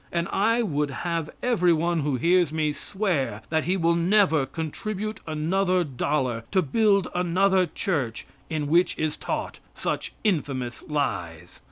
And 0.11 0.27
I 0.29 0.63
would 0.63 0.89
have 0.89 1.29
everyone 1.43 1.99
who 1.99 2.15
hears 2.15 2.51
me, 2.51 2.73
swear 2.73 3.43
that 3.51 3.65
he 3.65 3.77
will 3.77 3.93
never 3.93 4.47
contribute 4.47 5.19
another 5.27 5.83
dollar 5.83 6.43
to 6.53 6.63
build 6.63 7.07
another 7.13 7.67
church 7.67 8.25
in 8.49 8.65
which 8.65 8.97
is 8.97 9.15
taught 9.15 9.59
such 9.75 10.13
infamous 10.23 10.83
lies. 10.87 11.59